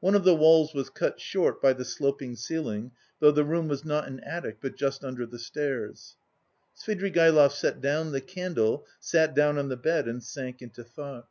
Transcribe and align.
One 0.00 0.14
of 0.14 0.24
the 0.24 0.34
walls 0.34 0.74
was 0.74 0.90
cut 0.90 1.18
short 1.18 1.62
by 1.62 1.72
the 1.72 1.86
sloping 1.86 2.36
ceiling, 2.36 2.90
though 3.20 3.30
the 3.30 3.42
room 3.42 3.68
was 3.68 3.86
not 3.86 4.06
an 4.06 4.20
attic 4.20 4.58
but 4.60 4.76
just 4.76 5.02
under 5.02 5.24
the 5.24 5.38
stairs. 5.38 6.14
Svidrigaïlov 6.78 7.52
set 7.52 7.80
down 7.80 8.12
the 8.12 8.20
candle, 8.20 8.84
sat 9.00 9.34
down 9.34 9.56
on 9.56 9.70
the 9.70 9.78
bed 9.78 10.06
and 10.06 10.22
sank 10.22 10.60
into 10.60 10.84
thought. 10.84 11.26